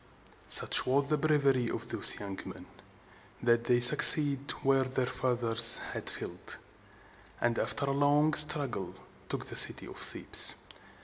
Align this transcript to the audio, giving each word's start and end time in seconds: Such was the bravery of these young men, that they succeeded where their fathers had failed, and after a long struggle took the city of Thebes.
Such 0.47 0.87
was 0.87 1.09
the 1.09 1.17
bravery 1.19 1.69
of 1.69 1.89
these 1.89 2.19
young 2.19 2.39
men, 2.43 2.65
that 3.43 3.65
they 3.65 3.79
succeeded 3.79 4.49
where 4.63 4.83
their 4.85 5.05
fathers 5.05 5.77
had 5.77 6.09
failed, 6.09 6.57
and 7.39 7.59
after 7.59 7.85
a 7.85 7.91
long 7.91 8.33
struggle 8.33 8.95
took 9.29 9.45
the 9.45 9.55
city 9.55 9.85
of 9.85 9.97
Thebes. 9.97 10.55